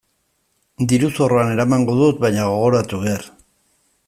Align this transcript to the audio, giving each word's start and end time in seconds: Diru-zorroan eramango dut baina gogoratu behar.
Diru-zorroan 0.93 1.53
eramango 1.57 1.99
dut 2.01 2.25
baina 2.27 2.51
gogoratu 2.55 3.05
behar. 3.05 3.33